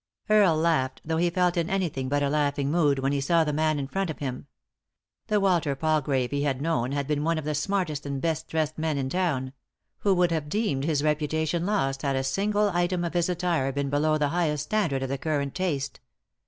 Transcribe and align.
"Earle 0.31 0.57
laughed, 0.57 1.01
though 1.05 1.17
he 1.17 1.29
felt 1.29 1.57
in 1.57 1.69
anything 1.69 2.09
but 2.09 2.23
a 2.23 2.29
laughing 2.29 2.71
mood 2.71 2.97
when 2.97 3.11
he 3.11 3.21
saw 3.21 3.43
the 3.43 3.53
man 3.53 3.77
in 3.77 3.87
front 3.87 4.09
of 4.09 4.17
him 4.17 4.47
The 5.27 5.39
Walter 5.39 5.75
Palgrave 5.75 6.31
he 6.31 6.41
had 6.41 6.59
known 6.59 6.91
had 6.91 7.05
been 7.05 7.23
one 7.23 7.37
of 7.37 7.45
the 7.45 7.53
smartest 7.53 8.03
and 8.07 8.19
best 8.19 8.47
dressed 8.47 8.79
men 8.79 8.97
in 8.97 9.09
town; 9.09 9.53
who 9.99 10.15
would 10.15 10.29
243 10.29 10.33
Digtodb/Google 10.33 10.33
THE 10.33 10.37
INTERRUPTED 10.37 10.49
KISS 10.49 10.49
have 10.49 10.49
deemed 10.49 10.83
his 10.85 11.03
reputation 11.03 11.65
lost 11.67 12.01
had 12.01 12.15
a 12.15 12.23
single 12.23 12.69
item 12.71 13.03
of 13.03 13.13
his 13.13 13.29
attire 13.29 13.71
been 13.71 13.89
below 13.91 14.17
the 14.17 14.29
highest 14.29 14.63
standard 14.63 15.03
of 15.03 15.09
the 15.09 15.19
current 15.19 15.53
taste. 15.53 15.99